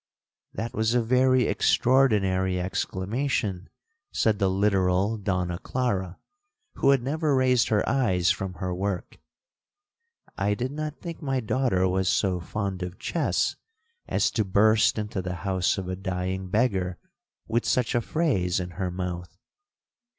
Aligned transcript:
'That 0.55 0.73
was 0.73 0.95
a 0.95 1.03
very 1.03 1.43
extraordinary 1.45 2.59
exclamation!' 2.59 3.69
said 4.11 4.39
the 4.39 4.49
literal 4.49 5.15
Donna 5.15 5.59
Clara, 5.59 6.17
who 6.77 6.89
had 6.89 7.03
never 7.03 7.35
raised 7.35 7.67
her 7.67 7.87
eyes 7.87 8.31
from 8.31 8.55
her 8.55 8.73
work.—'I 8.73 10.55
did 10.55 10.71
not 10.71 10.97
think 10.99 11.21
my 11.21 11.39
daughter 11.39 11.87
was 11.87 12.09
so 12.09 12.39
fond 12.39 12.81
of 12.81 12.97
chess 12.97 13.55
as 14.07 14.31
to 14.31 14.43
burst 14.43 14.97
into 14.97 15.21
the 15.21 15.35
house 15.45 15.77
of 15.77 15.87
a 15.87 15.95
dying 15.95 16.49
beggar 16.49 16.97
with 17.47 17.63
such 17.63 17.93
a 17.93 18.01
phrase 18.01 18.59
in 18.59 18.71
her 18.71 18.89
mouth.' 18.89 19.37